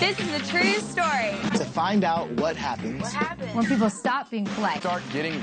[0.00, 1.36] This is a true story.
[1.58, 3.02] To find out what happens.
[3.02, 3.54] What happened?
[3.54, 4.80] When people stop being polite.
[4.80, 5.34] Start getting.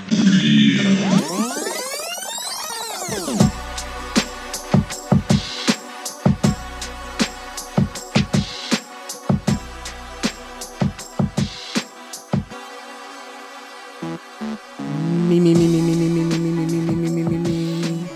[15.29, 18.09] Me, me, me, me, me, me, me, me, me, me, me, me, me, me, me.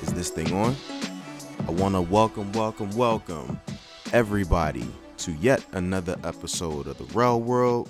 [0.00, 0.74] Is this thing on?
[1.68, 3.60] I want to welcome, welcome, welcome
[4.12, 4.86] everybody
[5.16, 7.88] to yet another episode of the Rel World.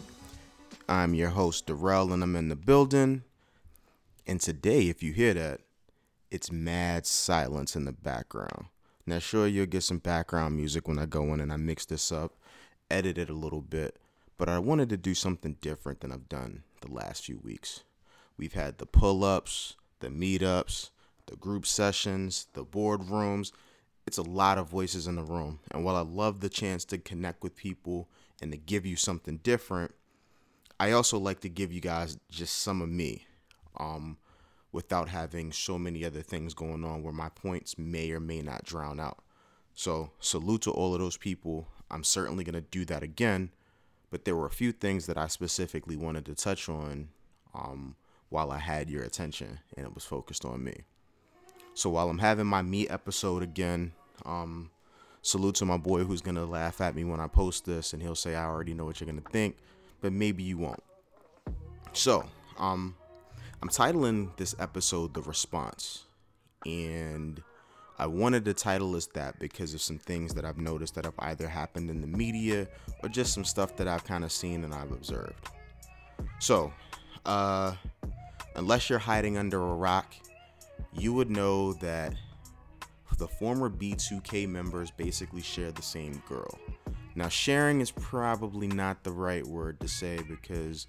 [0.89, 3.25] I'm your host, Darrell, and I'm in the building.
[4.25, 5.63] And today, if you hear that,
[6.31, 8.67] it's mad silence in the background.
[9.05, 12.13] Now, sure, you'll get some background music when I go in and I mix this
[12.13, 12.35] up,
[12.89, 13.97] edit it a little bit,
[14.39, 17.83] but I wanted to do something different than I've done the last few weeks.
[18.37, 20.91] We've had the pull ups, the meetups,
[21.27, 23.51] the group sessions, the boardrooms.
[24.07, 25.61] It's a lot of voices in the room.
[25.71, 28.09] And while I love the chance to connect with people
[28.41, 29.95] and to give you something different,
[30.81, 33.27] I also like to give you guys just some of me
[33.79, 34.19] um,
[34.73, 38.65] without having so many other things going on where my points may or may not
[38.65, 39.19] drown out.
[39.75, 41.69] So, salute to all of those people.
[41.91, 43.53] I'm certainly going to do that again
[44.13, 47.09] but there were a few things that I specifically wanted to touch on
[47.55, 47.97] um,
[48.29, 50.83] while I had your attention and it was focused on me.
[51.75, 53.93] So while I'm having my me episode again,
[54.27, 54.71] um,
[55.23, 58.15] salute to my boy who's gonna laugh at me when I post this and he'll
[58.15, 59.57] say I already know what you're gonna think,
[60.01, 60.83] but maybe you won't.
[61.93, 62.25] So,
[62.59, 62.95] um,
[63.63, 66.05] I'm titling this episode The Response.
[66.67, 67.43] And
[67.99, 71.15] I wanted to title as that because of some things that I've noticed that have
[71.21, 72.67] either happened in the media
[73.03, 75.49] or just some stuff that I've kind of seen and I've observed.
[76.41, 76.73] So,
[77.25, 77.75] uh,
[78.57, 80.13] unless you're hiding under a rock,
[80.93, 82.15] you would know that
[83.19, 86.59] the former B2K members basically share the same girl.
[87.15, 90.87] Now, sharing is probably not the right word to say because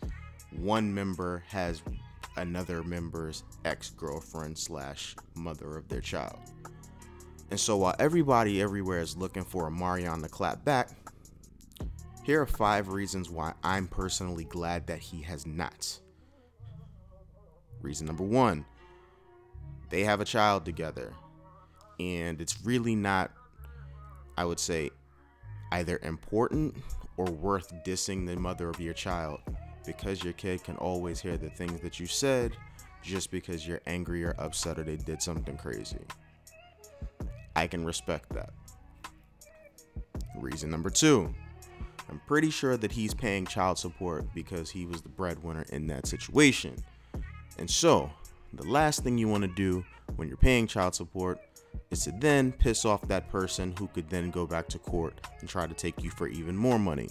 [0.51, 1.81] one member has
[2.37, 6.39] another member's ex girlfriend slash mother of their child.
[7.51, 10.89] And so while everybody everywhere is looking for Omarion to clap back,
[12.23, 15.99] here are five reasons why I'm personally glad that he has not.
[17.81, 18.65] Reason number one
[19.93, 21.13] they have a child together.
[21.99, 23.31] And it's really not,
[24.35, 24.89] I would say,
[25.71, 26.75] either important
[27.15, 29.39] or worth dissing the mother of your child
[29.85, 32.53] because your kid can always hear the things that you said
[33.03, 36.01] just because you're angry or upset or they did something crazy.
[37.55, 38.49] I can respect that.
[40.35, 41.31] Reason number two
[42.09, 46.07] I'm pretty sure that he's paying child support because he was the breadwinner in that
[46.07, 46.75] situation.
[47.59, 48.09] And so,
[48.53, 49.83] the last thing you want to do
[50.15, 51.39] when you're paying child support
[51.91, 55.49] is to then piss off that person who could then go back to court and
[55.49, 57.09] try to take you for even more money.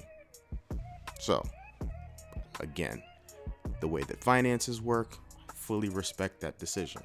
[1.21, 1.43] So,
[2.61, 3.03] again,
[3.81, 5.17] the way that finances work,
[5.55, 7.03] fully respect that decision.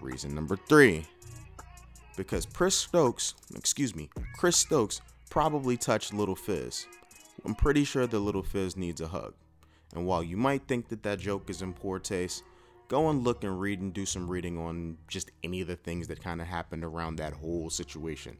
[0.00, 1.06] Reason number three
[2.16, 5.00] because Chris Stokes, excuse me, Chris Stokes
[5.30, 6.86] probably touched Little Fizz.
[7.46, 9.32] I'm pretty sure that Little Fizz needs a hug.
[9.94, 12.42] And while you might think that that joke is in poor taste,
[12.90, 16.08] go and look and read and do some reading on just any of the things
[16.08, 18.36] that kind of happened around that whole situation.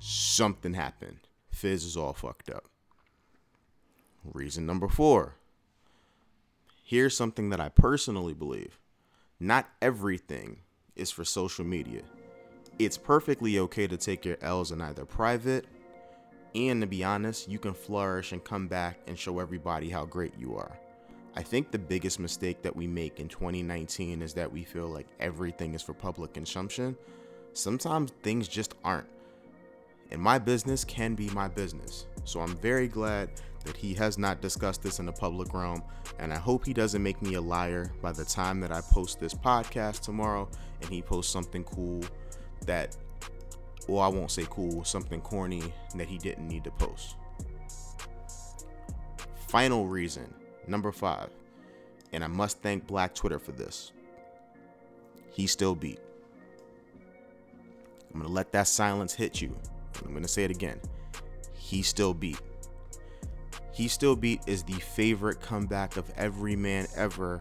[0.00, 1.20] Something happened.
[1.52, 2.64] Fizz is all fucked up.
[4.24, 5.36] Reason number four.
[6.82, 8.80] Here's something that I personally believe.
[9.38, 10.62] Not everything
[10.96, 12.02] is for social media
[12.80, 15.66] it's perfectly okay to take your L's in either private
[16.54, 20.32] and to be honest, you can flourish and come back and show everybody how great
[20.38, 20.76] you are.
[21.34, 25.06] I think the biggest mistake that we make in 2019 is that we feel like
[25.20, 26.96] everything is for public consumption.
[27.52, 29.08] Sometimes things just aren't.
[30.10, 32.06] And my business can be my business.
[32.24, 33.30] So I'm very glad
[33.64, 35.82] that he has not discussed this in the public realm.
[36.18, 39.20] And I hope he doesn't make me a liar by the time that I post
[39.20, 40.48] this podcast tomorrow
[40.82, 42.02] and he posts something cool
[42.66, 42.96] that,
[43.86, 45.62] well, I won't say cool, something corny
[45.94, 47.16] that he didn't need to post.
[49.48, 50.32] Final reason,
[50.66, 51.30] number five,
[52.12, 53.92] and I must thank Black Twitter for this.
[55.30, 56.00] He still beat.
[58.12, 59.56] I'm gonna let that silence hit you.
[60.04, 60.80] I'm gonna say it again.
[61.54, 62.40] He still beat.
[63.72, 67.40] He still beat is the favorite comeback of every man ever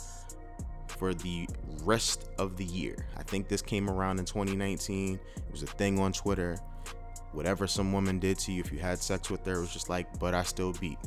[0.87, 1.47] for the
[1.83, 3.07] rest of the year.
[3.17, 5.19] I think this came around in 2019.
[5.35, 6.57] It was a thing on Twitter.
[7.31, 9.89] Whatever some woman did to you, if you had sex with her, it was just
[9.89, 10.97] like, but I still beat.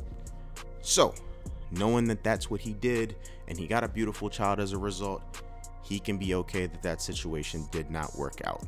[0.81, 1.15] So,
[1.73, 3.17] knowing that that's what he did
[3.49, 5.23] and he got a beautiful child as a result,
[5.83, 8.65] he can be okay that that situation did not work out.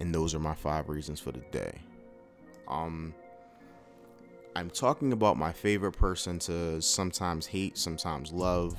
[0.00, 1.78] And those are my five reasons for the day.
[2.66, 3.14] Um,
[4.56, 8.76] I'm talking about my favorite person to sometimes hate, sometimes love.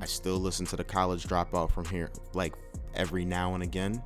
[0.00, 2.54] I still listen to the college dropout from here, like
[2.94, 4.02] every now and again.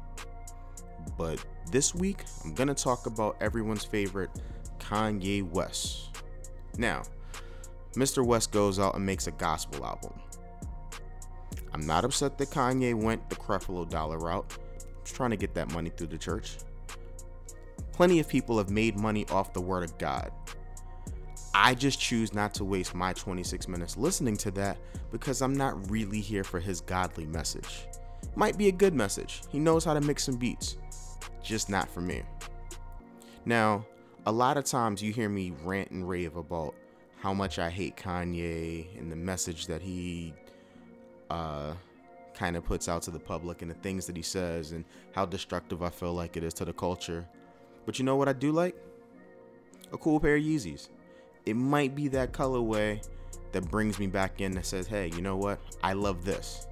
[1.17, 4.31] But this week, I'm gonna talk about everyone's favorite
[4.79, 6.23] Kanye West.
[6.76, 7.02] Now,
[7.94, 8.25] Mr.
[8.25, 10.12] West goes out and makes a gospel album.
[11.73, 14.58] I'm not upset that Kanye went the Creflo Dollar route.
[15.02, 16.56] Just trying to get that money through the church.
[17.93, 20.31] Plenty of people have made money off the word of God.
[21.55, 24.79] I just choose not to waste my 26 minutes listening to that
[25.12, 27.87] because I'm not really here for his godly message.
[28.35, 29.43] Might be a good message.
[29.49, 30.76] He knows how to mix some beats.
[31.43, 32.23] Just not for me.
[33.44, 33.87] Now,
[34.26, 36.75] a lot of times you hear me rant and rave about
[37.25, 40.35] how much I hate Kanye and the message that he
[41.31, 41.73] uh,
[42.35, 45.25] kind of puts out to the public and the things that he says and how
[45.25, 47.26] destructive I feel like it is to the culture.
[47.87, 48.76] But you know what I do like?
[49.91, 50.91] A cool pair of Yeezys.
[51.47, 53.03] It might be that colorway
[53.53, 55.61] that brings me back in that says, hey, you know what?
[55.82, 56.67] I love this.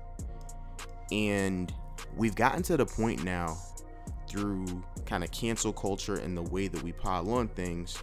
[1.11, 1.73] And
[2.15, 3.57] we've gotten to the point now
[4.29, 4.67] through
[5.07, 8.03] kind of cancel culture and the way that we pile on things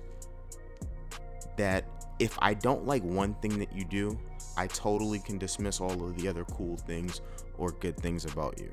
[1.58, 1.86] that
[2.20, 4.20] if I don't like one thing that you do,
[4.58, 7.22] I totally can dismiss all of the other cool things
[7.58, 8.70] or good things about you.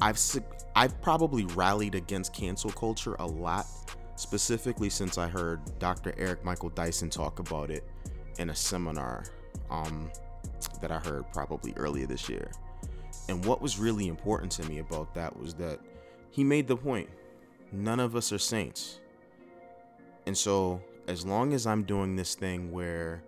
[0.00, 0.18] I've
[0.74, 3.66] I've probably rallied against cancel culture a lot,
[4.16, 6.14] specifically since I heard Dr.
[6.16, 7.84] Eric Michael Dyson talk about it
[8.38, 9.24] in a seminar
[9.70, 10.10] um,
[10.80, 12.50] that I heard probably earlier this year.
[13.28, 15.78] And what was really important to me about that was that
[16.30, 17.08] he made the point
[17.70, 19.00] none of us are saints.
[20.26, 23.22] And so as long as I'm doing this thing where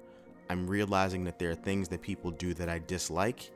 [0.49, 3.51] I'm realizing that there are things that people do that I dislike,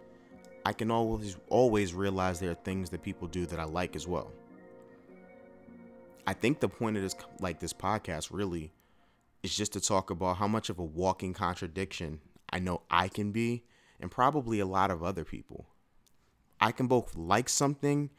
[0.64, 4.06] I can always always realize there are things that people do that I like as
[4.06, 4.32] well.
[6.26, 8.72] I think the point of this like this podcast really
[9.42, 12.20] is just to talk about how much of a walking contradiction
[12.50, 13.64] I know I can be
[14.00, 15.66] and probably a lot of other people.
[16.60, 18.10] I can both like something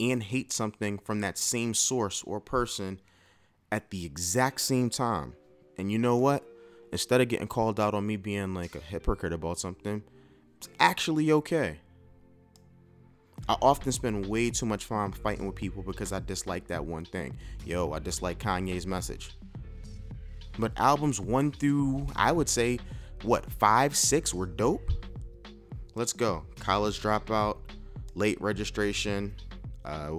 [0.00, 3.00] and hate something from that same source or person
[3.70, 5.34] at the exact same time.
[5.78, 6.44] And you know what?
[6.92, 10.02] Instead of getting called out on me being like a hypocrite about something,
[10.58, 11.78] it's actually okay.
[13.48, 17.04] I often spend way too much time fighting with people because I dislike that one
[17.04, 17.36] thing.
[17.64, 19.32] Yo, I dislike Kanye's message.
[20.58, 22.78] But albums one through, I would say,
[23.22, 24.92] what, five, six were dope?
[25.94, 26.44] Let's go.
[26.60, 27.58] College Dropout,
[28.14, 29.34] Late Registration.
[29.84, 30.18] Uh,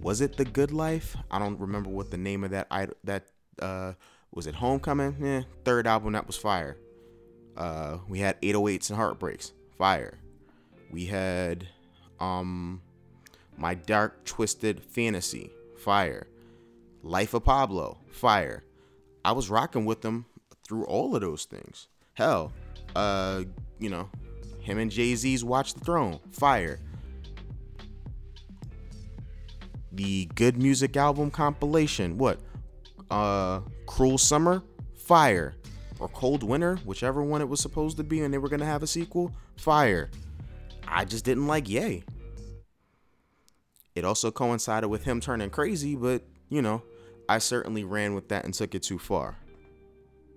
[0.00, 1.16] was it The Good Life?
[1.30, 2.68] I don't remember what the name of that
[3.04, 3.26] that
[3.60, 3.92] uh,
[4.32, 5.16] was it Homecoming?
[5.20, 6.76] Yeah, third album that was fire.
[7.56, 10.18] Uh, we had 808s and Heartbreaks, fire.
[10.90, 11.68] We had
[12.18, 12.80] um,
[13.56, 16.26] My Dark Twisted Fantasy, fire.
[17.02, 18.64] Life of Pablo, fire.
[19.24, 20.24] I was rocking with them
[20.66, 21.88] through all of those things.
[22.14, 22.52] Hell,
[22.96, 23.44] uh,
[23.78, 24.08] you know,
[24.60, 26.78] him and Jay Z's Watch the Throne, fire.
[29.90, 32.40] The Good Music album compilation, what?
[33.12, 34.62] Uh, Cruel Summer,
[34.94, 35.54] fire.
[35.98, 38.82] Or Cold Winter, whichever one it was supposed to be, and they were gonna have
[38.82, 40.10] a sequel, fire.
[40.88, 42.02] I just didn't like Ye.
[43.94, 46.82] It also coincided with him turning crazy, but you know,
[47.28, 49.36] I certainly ran with that and took it too far.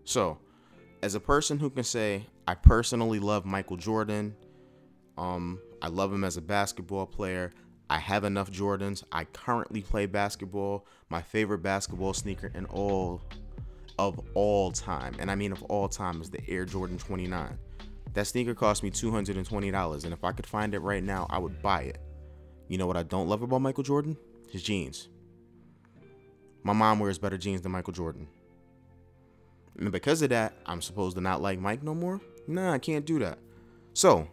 [0.03, 0.37] So,
[1.01, 4.35] as a person who can say I personally love Michael Jordan,
[5.17, 7.51] um, I love him as a basketball player.
[7.89, 9.03] I have enough Jordans.
[9.11, 10.85] I currently play basketball.
[11.09, 13.21] My favorite basketball sneaker in all
[13.97, 17.57] of all time, and I mean of all time, is the Air Jordan 29.
[18.13, 21.61] That sneaker cost me $220, and if I could find it right now, I would
[21.61, 21.99] buy it.
[22.67, 24.17] You know what I don't love about Michael Jordan?
[24.49, 25.09] His jeans.
[26.63, 28.27] My mom wears better jeans than Michael Jordan.
[29.77, 32.19] And because of that, I'm supposed to not like Mike no more?
[32.47, 33.37] Nah, I can't do that.
[33.93, 34.27] So,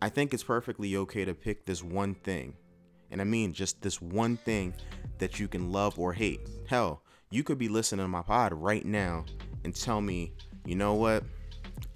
[0.00, 2.54] I think it's perfectly okay to pick this one thing
[3.10, 4.74] and I mean just this one thing
[5.18, 6.40] that you can love or hate.
[6.68, 9.24] Hell, you could be listening to my pod right now
[9.64, 10.32] and tell me,
[10.64, 11.24] you know what?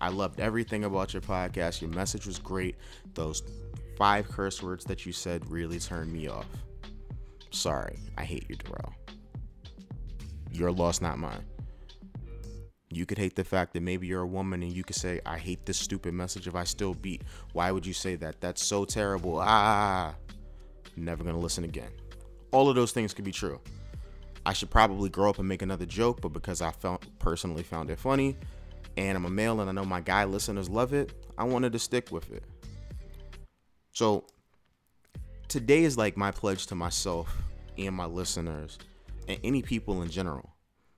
[0.01, 1.81] I loved everything about your podcast.
[1.81, 2.77] Your message was great.
[3.15, 3.43] Those
[3.99, 6.47] five curse words that you said really turned me off.
[7.51, 8.95] Sorry, I hate you, Darrell.
[10.51, 11.45] Your loss, not mine.
[12.93, 15.39] You could hate the fact that maybe you're a woman and you could say, I
[15.39, 17.23] hate this stupid message if I still beat.
[17.53, 18.41] Why would you say that?
[18.41, 19.39] That's so terrible.
[19.39, 20.35] Ah, ah, ah, ah.
[20.97, 21.91] Never gonna listen again.
[22.53, 23.61] All of those things could be true.
[24.45, 27.91] I should probably grow up and make another joke, but because I felt personally found
[27.91, 28.37] it funny,
[28.97, 31.79] and I'm a male and I know my guy listeners love it, I wanted to
[31.79, 32.43] stick with it.
[33.93, 34.25] So
[35.49, 37.37] today is like my pledge to myself
[37.77, 38.79] and my listeners
[39.29, 40.51] and any people in general.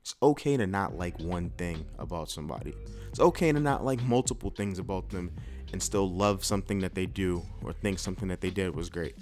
[0.03, 2.75] It's okay to not like one thing about somebody.
[3.09, 5.31] It's okay to not like multiple things about them
[5.73, 9.15] and still love something that they do or think something that they did was great.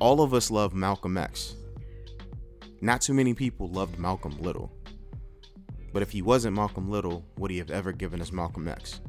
[0.00, 1.56] All of us love Malcolm X.
[2.80, 4.72] Not too many people loved Malcolm Little.
[5.92, 9.00] But if he wasn't Malcolm Little, would he have ever given us Malcolm X?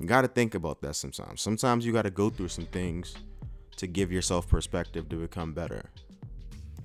[0.00, 1.42] You got to think about that sometimes.
[1.42, 3.14] Sometimes you got to go through some things
[3.76, 5.90] to give yourself perspective to become better.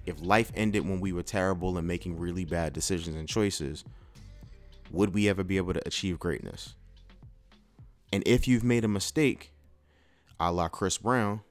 [0.05, 3.83] If life ended when we were terrible and making really bad decisions and choices,
[4.91, 6.75] would we ever be able to achieve greatness?
[8.13, 9.51] And if you've made a mistake,
[10.39, 11.41] a la Chris Brown,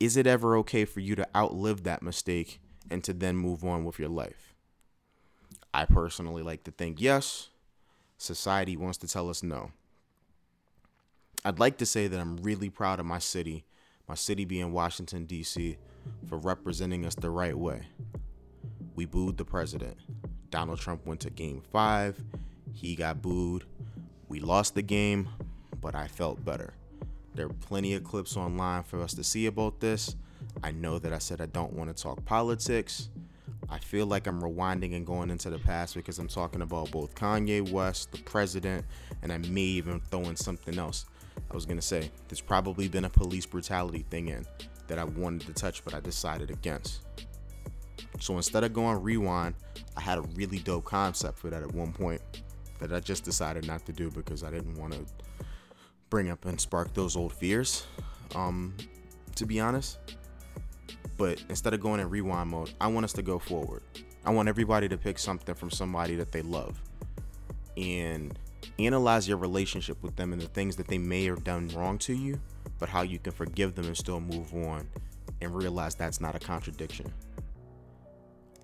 [0.00, 3.84] is it ever okay for you to outlive that mistake and to then move on
[3.84, 4.54] with your life?
[5.72, 7.50] I personally like to think yes.
[8.16, 9.70] Society wants to tell us no.
[11.44, 13.64] I'd like to say that I'm really proud of my city,
[14.08, 15.76] my city being Washington, D.C.,
[16.26, 17.86] for representing us the right way.
[18.94, 19.96] We booed the president.
[20.50, 22.22] Donald Trump went to game five.
[22.72, 23.64] He got booed.
[24.28, 25.28] We lost the game,
[25.80, 26.74] but I felt better.
[27.40, 30.14] There are plenty of clips online for us to see about this.
[30.62, 33.08] I know that I said I don't want to talk politics.
[33.70, 37.14] I feel like I'm rewinding and going into the past because I'm talking about both
[37.14, 38.84] Kanye West, the president,
[39.22, 41.06] and I may even throw in something else.
[41.50, 44.44] I was gonna say there's probably been a police brutality thing in
[44.86, 47.06] that I wanted to touch, but I decided against.
[48.18, 49.54] So instead of going rewind,
[49.96, 52.20] I had a really dope concept for that at one point
[52.80, 55.06] that I just decided not to do because I didn't want to
[56.10, 57.86] bring up and spark those old fears.
[58.34, 58.74] Um,
[59.40, 59.98] to be honest.
[61.16, 63.82] But instead of going in rewind mode, I want us to go forward.
[64.24, 66.80] I want everybody to pick something from somebody that they love
[67.76, 68.38] and
[68.78, 72.12] analyze your relationship with them and the things that they may have done wrong to
[72.12, 72.38] you,
[72.78, 74.86] but how you can forgive them and still move on
[75.40, 77.10] and realize that's not a contradiction.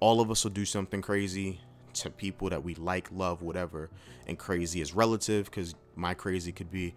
[0.01, 1.59] All of us will do something crazy
[1.95, 3.89] to people that we like, love, whatever,
[4.27, 6.95] and crazy is relative because my crazy could be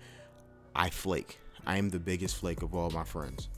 [0.75, 1.39] I flake.
[1.65, 3.49] I am the biggest flake of all my friends.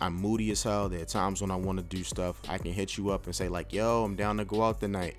[0.00, 0.88] I'm moody as hell.
[0.88, 2.40] There are times when I want to do stuff.
[2.48, 5.16] I can hit you up and say like, "Yo, I'm down to go out tonight."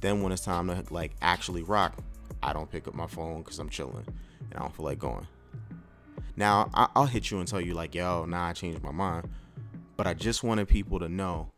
[0.00, 1.96] Then when it's time to like actually rock,
[2.42, 4.06] I don't pick up my phone because I'm chilling
[4.50, 5.26] and I don't feel like going.
[6.36, 9.28] Now I- will hit you and tell you like, "Yo, nah, I changed my mind,"
[9.96, 11.52] but I just wanted people to know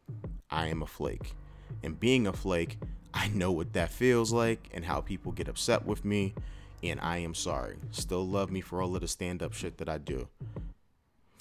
[0.51, 1.35] I am a flake,
[1.83, 2.79] and being a flake,
[3.13, 6.35] I know what that feels like and how people get upset with me
[6.83, 7.77] and I am sorry.
[7.91, 10.29] Still love me for all of the stand up shit that I do.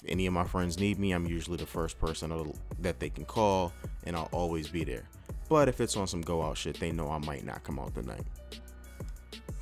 [0.02, 3.24] If any of my friends need me, I'm usually the first person that they can
[3.24, 3.72] call,
[4.04, 5.08] and I'll always be there.
[5.48, 7.94] But if it's on some go out shit, they know I might not come out
[7.94, 8.24] tonight.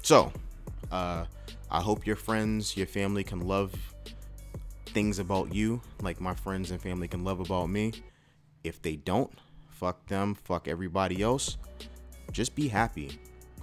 [0.02, 0.32] So,
[0.90, 1.24] uh,
[1.70, 3.74] I hope your friends, your family can love
[4.86, 7.92] things about you like my friends and family can love about me.
[8.64, 9.32] If they don't,
[9.70, 11.56] fuck them, fuck everybody else.
[12.32, 13.18] Just be happy.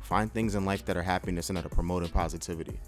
[0.06, 2.80] Find things in life that are happiness and that are promoting positivity.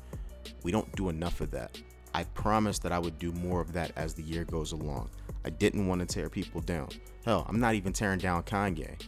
[0.61, 1.75] We don't do enough of that.
[2.13, 5.09] I promised that I would do more of that as the year goes along.
[5.43, 6.89] I didn't want to tear people down.
[7.25, 9.01] Hell, I'm not even tearing down Kanye.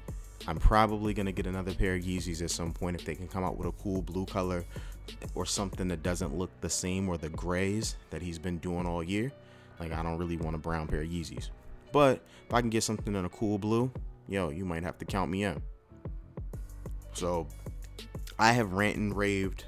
[0.48, 3.44] I'm probably gonna get another pair of Yeezys at some point if they can come
[3.44, 4.66] out with a cool blue color
[5.36, 9.04] or something that doesn't look the same or the grays that he's been doing all
[9.04, 9.32] year.
[9.80, 11.50] Like I don't really want a brown pair of Yeezys.
[11.92, 13.92] But if I can get something in a cool blue,
[14.28, 15.62] yo, you might have to count me in.
[17.14, 17.46] So
[18.40, 19.66] I have rant and raved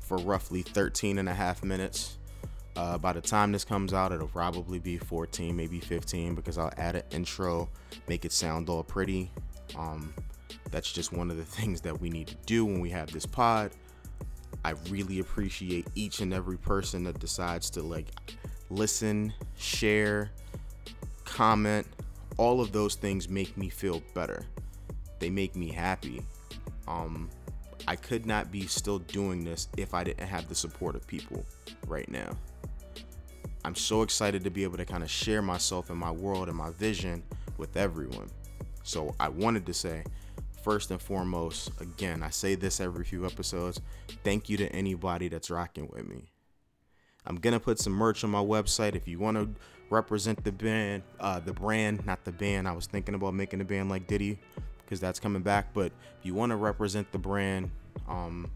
[0.00, 2.16] for roughly 13 and a half minutes.
[2.74, 6.72] Uh, by the time this comes out, it'll probably be 14, maybe 15, because I'll
[6.78, 7.68] add an intro,
[8.08, 9.30] make it sound all pretty.
[9.76, 10.14] Um,
[10.70, 13.26] that's just one of the things that we need to do when we have this
[13.26, 13.72] pod.
[14.64, 18.08] I really appreciate each and every person that decides to like
[18.70, 20.30] listen, share,
[21.24, 21.86] comment.
[22.36, 24.44] All of those things make me feel better.
[25.18, 26.22] They make me happy.
[26.88, 27.28] Um,
[27.86, 31.44] I could not be still doing this if I didn't have the support of people
[31.86, 32.30] right now.
[33.64, 36.56] I'm so excited to be able to kind of share myself and my world and
[36.56, 37.22] my vision
[37.58, 38.30] with everyone.
[38.82, 40.04] So I wanted to say,
[40.62, 43.80] first and foremost, again, I say this every few episodes.
[44.24, 46.30] Thank you to anybody that's rocking with me.
[47.26, 49.50] I'm gonna put some merch on my website if you want to
[49.90, 52.66] represent the band, uh, the brand, not the band.
[52.66, 54.38] I was thinking about making a band like Diddy
[54.90, 55.72] because that's coming back.
[55.72, 57.70] But if you want to represent the brand,
[58.08, 58.50] um,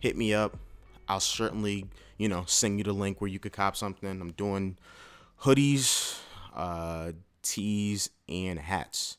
[0.00, 0.58] hit me up.
[1.08, 1.86] I'll certainly,
[2.18, 4.20] you know, send you the link where you could cop something.
[4.20, 4.76] I'm doing
[5.42, 6.18] hoodies,
[6.56, 7.12] uh,
[7.42, 9.16] tees, and hats.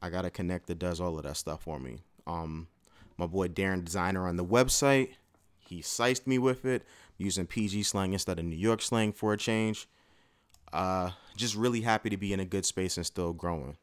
[0.00, 1.98] I got a connect that does all of that stuff for me.
[2.28, 2.68] Um,
[3.16, 5.10] my boy Darren Designer on the website,
[5.58, 6.84] he sized me with it,
[7.16, 9.88] using PG slang instead of New York slang for a change.
[10.72, 13.76] Uh, just really happy to be in a good space and still growing.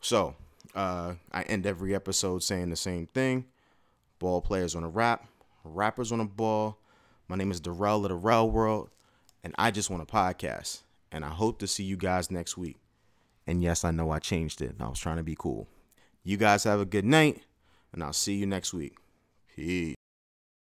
[0.00, 0.36] So,
[0.74, 3.46] uh, I end every episode saying the same thing.
[4.18, 5.26] Ball players on a rap,
[5.64, 6.78] rappers on a ball.
[7.28, 8.90] My name is Darrell of the Rel World,
[9.44, 10.82] and I just want a podcast.
[11.10, 12.76] And I hope to see you guys next week.
[13.46, 14.74] And yes, I know I changed it.
[14.78, 15.68] I was trying to be cool.
[16.22, 17.42] You guys have a good night,
[17.92, 18.96] and I'll see you next week.
[19.54, 19.97] Peace.